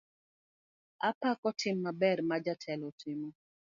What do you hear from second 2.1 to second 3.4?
ma jatelo otimo.